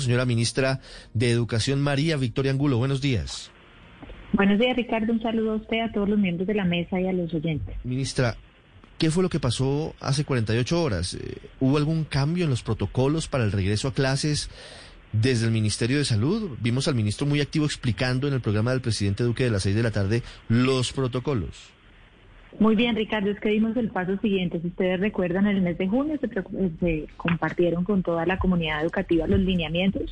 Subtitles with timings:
[0.00, 0.80] Señora ministra
[1.14, 3.50] de Educación María Victoria Angulo, buenos días.
[4.32, 5.12] Buenos días, Ricardo.
[5.12, 7.74] Un saludo a usted, a todos los miembros de la mesa y a los oyentes.
[7.84, 8.36] Ministra,
[8.98, 11.14] ¿qué fue lo que pasó hace 48 horas?
[11.14, 14.50] Eh, ¿Hubo algún cambio en los protocolos para el regreso a clases
[15.12, 16.58] desde el Ministerio de Salud?
[16.60, 19.74] Vimos al ministro muy activo explicando en el programa del presidente Duque de las 6
[19.74, 21.75] de la tarde los protocolos.
[22.58, 24.60] Muy bien, Ricardo, es que dimos el paso siguiente.
[24.60, 26.28] Si ustedes recuerdan, en el mes de junio se,
[26.80, 30.10] se, compartieron con toda la comunidad educativa los lineamientos.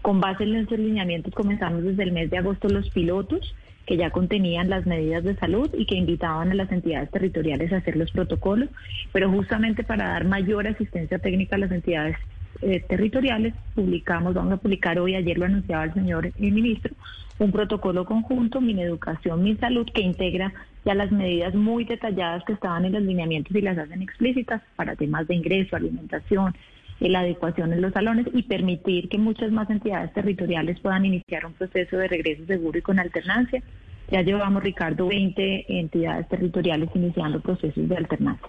[0.00, 3.54] Con base en esos lineamientos comenzamos desde el mes de agosto los pilotos
[3.86, 7.78] que ya contenían las medidas de salud y que invitaban a las entidades territoriales a
[7.78, 8.70] hacer los protocolos,
[9.12, 12.16] pero justamente para dar mayor asistencia técnica a las entidades
[12.62, 16.94] eh, territoriales, publicamos, vamos a publicar hoy, ayer lo anunciaba el señor eh, ministro,
[17.38, 20.52] un protocolo conjunto, Mi Educación, Mi Salud, que integra
[20.84, 24.96] ya las medidas muy detalladas que estaban en los lineamientos y las hacen explícitas para
[24.96, 26.54] temas de ingreso, alimentación,
[27.00, 31.44] eh, la adecuación en los salones y permitir que muchas más entidades territoriales puedan iniciar
[31.46, 33.62] un proceso de regreso seguro y con alternancia.
[34.10, 38.48] Ya llevamos, Ricardo, 20 entidades territoriales iniciando procesos de alternancia.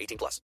[0.01, 0.43] 18 plus.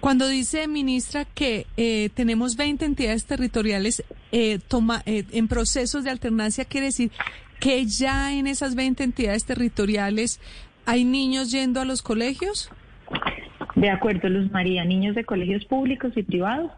[0.00, 6.10] Cuando dice, ministra, que eh, tenemos 20 entidades territoriales eh, toma, eh, en procesos de
[6.10, 7.10] alternancia, quiere decir
[7.58, 10.40] que ya en esas 20 entidades territoriales
[10.86, 12.70] hay niños yendo a los colegios?
[13.74, 16.70] De acuerdo, Luz María, niños de colegios públicos y privados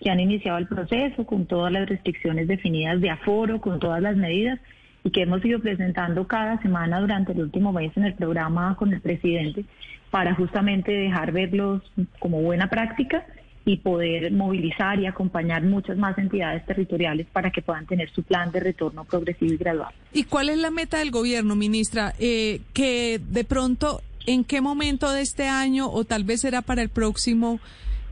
[0.00, 4.16] que han iniciado el proceso con todas las restricciones definidas de aforo, con todas las
[4.16, 4.58] medidas
[5.04, 8.92] y que hemos ido presentando cada semana durante el último mes en el programa con
[8.92, 9.64] el presidente
[10.12, 11.82] para justamente dejar verlos
[12.20, 13.26] como buena práctica
[13.64, 18.52] y poder movilizar y acompañar muchas más entidades territoriales para que puedan tener su plan
[18.52, 19.94] de retorno progresivo y gradual.
[20.12, 22.12] ¿Y cuál es la meta del gobierno, ministra?
[22.18, 26.82] Eh, que de pronto, ¿en qué momento de este año o tal vez será para
[26.82, 27.58] el próximo?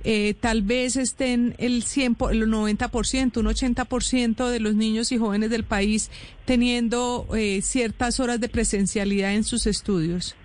[0.05, 5.51] eh, tal vez estén el, 100, el 90%, un 80% de los niños y jóvenes
[5.51, 6.11] del país
[6.47, 10.37] teniendo eh, ciertas horas de presencialidad en sus estudios.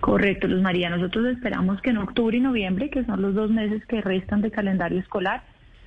[0.00, 0.90] Correcto, Luz María.
[0.90, 4.50] Nosotros esperamos que en octubre y noviembre, que son los dos meses que restan de
[4.50, 5.42] calendario escolar,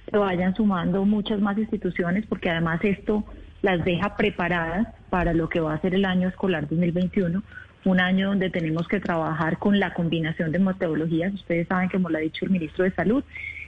[0.09, 3.23] se vayan sumando muchas más instituciones, porque además esto
[3.61, 7.41] las deja preparadas para lo que va a ser el año escolar 2021
[7.85, 11.33] un año donde tenemos que trabajar con la combinación de metodologías.
[11.33, 13.23] Ustedes saben, como lo ha dicho el ministro de Salud,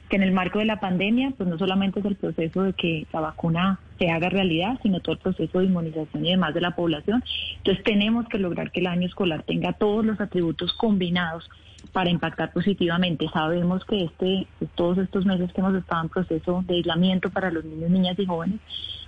[0.10, 3.08] que en el marco de la pandemia, pues no solamente es el proceso de que
[3.12, 6.76] la vacuna se haga realidad, sino todo el proceso de inmunización y demás de la
[6.76, 7.24] población.
[7.58, 11.50] Entonces tenemos que lograr que el año escolar tenga todos los atributos combinados
[11.92, 13.28] para impactar positivamente.
[13.34, 17.64] Sabemos que este, todos estos meses que hemos estado en proceso de aislamiento para los
[17.64, 18.60] niños, niñas y jóvenes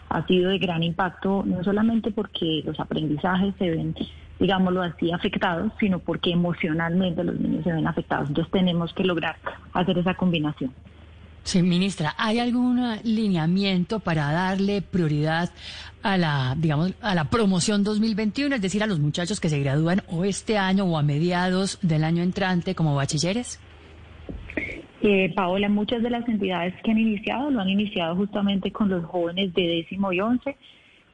[0.10, 3.94] ha sido de gran impacto, no solamente porque los aprendizajes se ven
[4.40, 8.30] digámoslo así, afectados, sino porque emocionalmente los niños se ven afectados.
[8.30, 9.36] Entonces tenemos que lograr
[9.74, 10.72] hacer esa combinación.
[11.44, 15.50] Sí, ministra, ¿hay algún lineamiento para darle prioridad
[16.04, 20.02] a la, digamos, a la promoción 2021, es decir, a los muchachos que se gradúan
[20.10, 23.62] o este año o a mediados del año entrante como bachilleres?
[25.02, 29.06] Eh, Paola, muchas de las entidades que han iniciado lo han iniciado justamente con los
[29.06, 30.58] jóvenes de décimo y once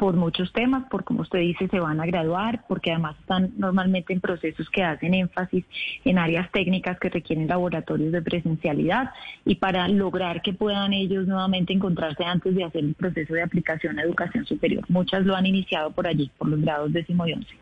[0.03, 4.11] por muchos temas, por como usted dice, se van a graduar, porque además están normalmente
[4.11, 5.63] en procesos que hacen énfasis
[6.03, 9.11] en áreas técnicas que requieren laboratorios de presencialidad
[9.45, 13.97] y para lograr que puedan ellos nuevamente encontrarse antes de hacer el proceso de aplicación
[13.97, 14.83] a educación superior.
[14.89, 17.55] Muchas lo han iniciado por allí, por los grados décimo y once.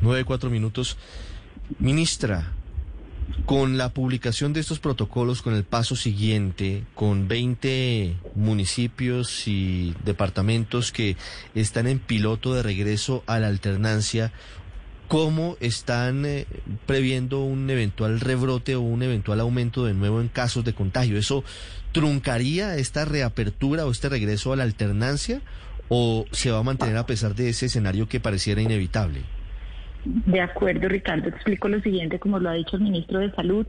[0.00, 0.96] Nueve, cuatro minutos.
[1.80, 2.52] Ministra,
[3.46, 10.92] con la publicación de estos protocolos, con el paso siguiente, con 20 municipios y departamentos
[10.92, 11.16] que
[11.54, 14.32] están en piloto de regreso a la alternancia,
[15.10, 16.46] ¿Cómo están eh,
[16.86, 21.18] previendo un eventual rebrote o un eventual aumento de nuevo en casos de contagio?
[21.18, 21.42] ¿Eso
[21.90, 25.42] truncaría esta reapertura o este regreso a la alternancia
[25.88, 29.22] o se va a mantener a pesar de ese escenario que pareciera inevitable?
[30.04, 31.28] De acuerdo, Ricardo.
[31.28, 33.66] Explico lo siguiente, como lo ha dicho el ministro de Salud,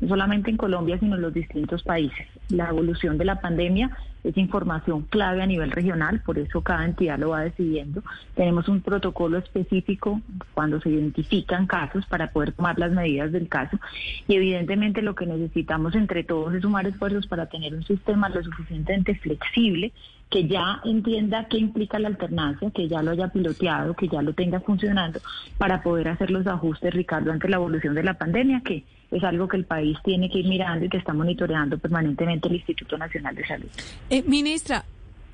[0.00, 2.26] no solamente en Colombia, sino en los distintos países.
[2.48, 7.18] La evolución de la pandemia es información clave a nivel regional, por eso cada entidad
[7.18, 8.02] lo va decidiendo.
[8.34, 10.20] Tenemos un protocolo específico
[10.54, 13.78] cuando se identifican casos para poder tomar las medidas del caso
[14.26, 18.42] y evidentemente lo que necesitamos entre todos es sumar esfuerzos para tener un sistema lo
[18.42, 19.92] suficientemente flexible
[20.30, 24.32] que ya entienda qué implica la alternancia, que ya lo haya piloteado, que ya lo
[24.32, 25.20] tenga funcionando
[25.58, 29.48] para poder hacer los ajustes, Ricardo, ante la evolución de la pandemia, que es algo
[29.48, 33.34] que el país tiene que ir mirando y que está monitoreando permanentemente el Instituto Nacional
[33.34, 33.68] de Salud.
[34.10, 34.84] Eh, ministra,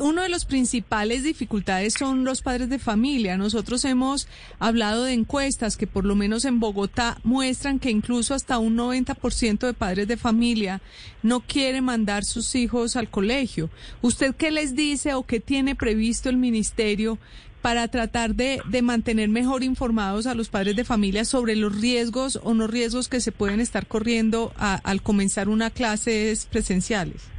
[0.01, 3.37] uno de los principales dificultades son los padres de familia.
[3.37, 4.29] Nosotros hemos
[4.59, 9.59] hablado de encuestas que por lo menos en Bogotá muestran que incluso hasta un 90%
[9.67, 10.81] de padres de familia
[11.23, 13.69] no quiere mandar sus hijos al colegio.
[14.01, 17.19] ¿Usted qué les dice o qué tiene previsto el ministerio
[17.63, 22.41] para tratar de, de mantener mejor informados a los padres de familia sobre los riesgos
[22.43, 27.31] o no riesgos que se pueden estar corriendo al comenzar una clases presenciales?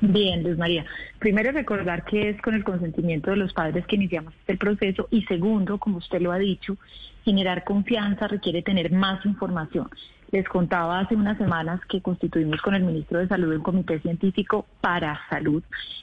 [0.00, 0.84] Bien, Luz María.
[1.18, 5.22] Primero recordar que es con el consentimiento de los padres que iniciamos este proceso y
[5.22, 6.76] segundo, como usted lo ha dicho,
[7.24, 9.88] generar confianza requiere tener más información.
[10.36, 14.66] Les contaba hace unas semanas que constituimos con el ministro de Salud un comité científico
[14.82, 15.62] para salud,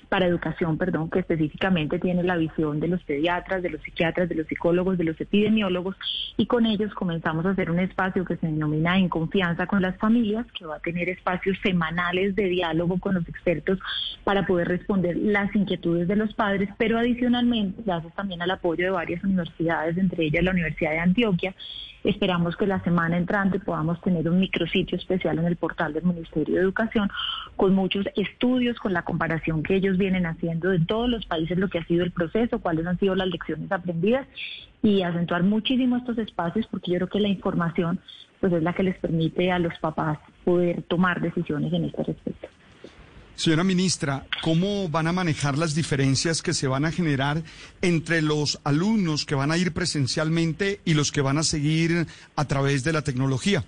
[0.09, 4.33] para educación, perdón, que específicamente tiene la visión de los pediatras, de los psiquiatras, de
[4.33, 5.95] los psicólogos, de los epidemiólogos
[6.35, 9.97] y con ellos comenzamos a hacer un espacio que se denomina En Confianza con las
[9.97, 13.77] Familias, que va a tener espacios semanales de diálogo con los expertos
[14.23, 18.89] para poder responder las inquietudes de los padres, pero adicionalmente, gracias también al apoyo de
[18.89, 21.53] varias universidades, entre ellas la Universidad de Antioquia,
[22.03, 26.55] Esperamos que la semana entrante podamos tener un micrositio especial en el portal del Ministerio
[26.55, 27.09] de Educación
[27.55, 31.69] con muchos estudios, con la comparación que ellos vienen haciendo de todos los países, lo
[31.69, 34.27] que ha sido el proceso, cuáles han sido las lecciones aprendidas
[34.81, 37.99] y acentuar muchísimo estos espacios porque yo creo que la información
[38.39, 42.47] pues es la que les permite a los papás poder tomar decisiones en este respecto.
[43.35, 47.41] Señora ministra, ¿cómo van a manejar las diferencias que se van a generar
[47.81, 52.05] entre los alumnos que van a ir presencialmente y los que van a seguir
[52.35, 53.65] a través de la tecnología?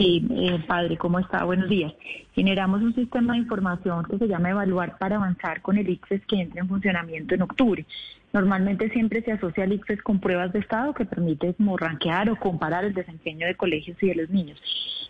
[0.00, 1.44] Sí, eh, padre, ¿cómo está?
[1.44, 1.92] Buenos días.
[2.34, 6.40] Generamos un sistema de información que se llama Evaluar para Avanzar con el ICFES que
[6.40, 7.84] entra en funcionamiento en octubre.
[8.32, 12.36] Normalmente siempre se asocia al ICFES con pruebas de estado que permite como ranquear o
[12.36, 14.58] comparar el desempeño de colegios y de los niños.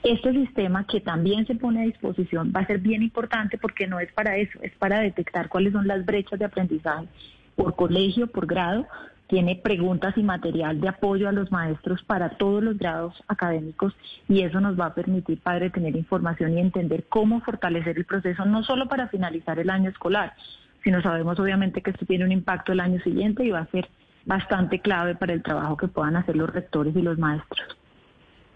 [0.02, 4.00] Este sistema que también se pone a disposición va a ser bien importante porque no
[4.00, 7.06] es para eso, es para detectar cuáles son las brechas de aprendizaje
[7.54, 8.88] por colegio, por grado,
[9.30, 13.94] tiene preguntas y material de apoyo a los maestros para todos los grados académicos
[14.28, 18.44] y eso nos va a permitir, padre, tener información y entender cómo fortalecer el proceso,
[18.44, 20.34] no solo para finalizar el año escolar,
[20.82, 23.88] sino sabemos obviamente que esto tiene un impacto el año siguiente y va a ser
[24.26, 27.78] bastante clave para el trabajo que puedan hacer los rectores y los maestros.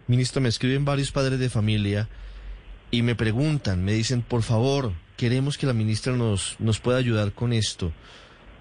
[0.09, 2.09] Ministro, me escriben varios padres de familia
[2.91, 7.33] y me preguntan, me dicen, por favor, queremos que la ministra nos, nos pueda ayudar
[7.33, 7.93] con esto.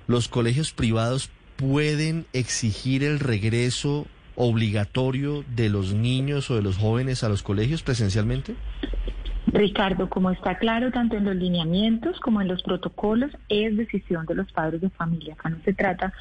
[0.06, 4.06] Los colegios privados pueden exigir el regreso
[4.36, 8.56] obligatorio de los niños o de los jóvenes a los colegios presencialmente?
[9.48, 14.36] Ricardo, como está claro tanto en los lineamientos como en los protocolos, es decisión de
[14.36, 15.36] los padres de familia.
[15.36, 16.12] Acá no se trata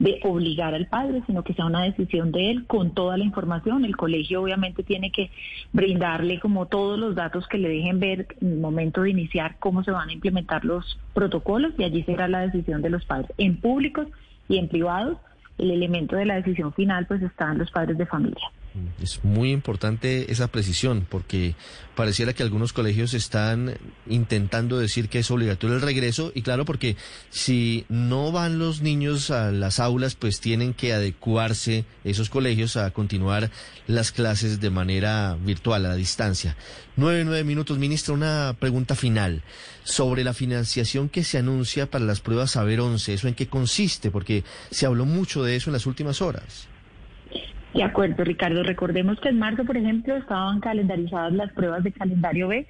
[0.00, 3.84] de obligar al padre, sino que sea una decisión de él con toda la información.
[3.84, 5.30] El colegio obviamente tiene que
[5.72, 9.84] brindarle como todos los datos que le dejen ver en el momento de iniciar cómo
[9.84, 13.58] se van a implementar los protocolos y allí será la decisión de los padres en
[13.58, 14.08] públicos
[14.50, 15.16] y en privados,
[15.58, 18.50] el elemento de la decisión final pues está en los padres de familia.
[19.02, 21.56] Es muy importante esa precisión porque
[21.96, 23.76] pareciera que algunos colegios están
[24.08, 26.96] intentando decir que es obligatorio el regreso y claro porque
[27.30, 32.90] si no van los niños a las aulas pues tienen que adecuarse esos colegios a
[32.92, 33.50] continuar
[33.88, 36.56] las clases de manera virtual a distancia.
[36.96, 39.42] Nueve, nueve minutos, ministra, una pregunta final
[39.82, 43.14] sobre la financiación que se anuncia para las pruebas Saber 11.
[43.14, 44.10] ¿Eso en qué consiste?
[44.12, 46.69] Porque se habló mucho de eso en las últimas horas.
[47.74, 48.62] De acuerdo, Ricardo.
[48.62, 52.66] Recordemos que en marzo, por ejemplo, estaban calendarizadas las pruebas de calendario B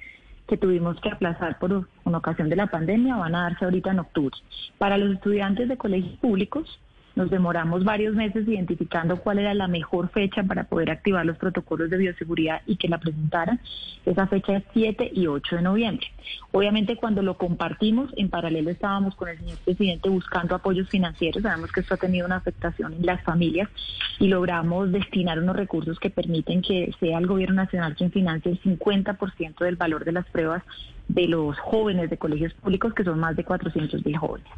[0.47, 3.99] que tuvimos que aplazar por una ocasión de la pandemia, van a darse ahorita en
[3.99, 4.35] octubre.
[4.77, 6.79] Para los estudiantes de colegios públicos,
[7.21, 11.91] Nos demoramos varios meses identificando cuál era la mejor fecha para poder activar los protocolos
[11.91, 13.59] de bioseguridad y que la presentaran.
[14.07, 16.07] Esa fecha es 7 y 8 de noviembre.
[16.51, 21.43] Obviamente cuando lo compartimos, en paralelo estábamos con el señor presidente buscando apoyos financieros.
[21.43, 23.69] Sabemos que esto ha tenido una afectación en las familias
[24.17, 28.61] y logramos destinar unos recursos que permiten que sea el gobierno nacional quien financie el
[28.63, 30.63] 50% del valor de las pruebas
[31.07, 34.49] de los jóvenes de colegios públicos, que son más de 400 mil jóvenes.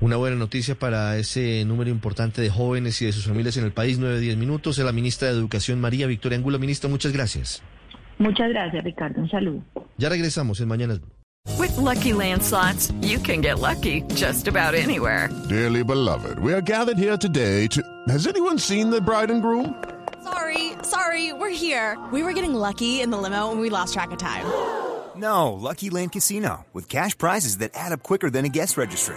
[0.00, 3.72] Una buena noticia para ese número importante de jóvenes y de sus familias en el
[3.72, 4.78] país, 9-10 minutos.
[4.78, 6.58] Es la ministra de Educación, María Victoria Angulo.
[6.58, 7.62] Ministra, muchas gracias.
[8.18, 9.20] Muchas gracias, Ricardo.
[9.20, 9.62] Un saludo.
[9.96, 11.00] Ya regresamos en Mañanas.
[11.58, 15.28] With Lucky Land slots, you can get lucky just about anywhere.
[15.48, 17.82] Dearly beloved, we are gathered here today to.
[18.08, 19.74] Has anyone seen the bride and groom?
[20.22, 21.98] Sorry, sorry, we're here.
[22.12, 24.46] We were getting lucky in the limo and we lost track of time.
[25.16, 29.16] No, Lucky Land Casino, with cash prizes that add up quicker than a guest registry.